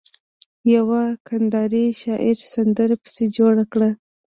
يوه 0.73 1.01
کنداري 1.27 1.85
شاعر 2.01 2.37
سندره 2.53 2.95
پسې 3.03 3.23
جوړه 3.37 3.63
کړه. 3.71 3.89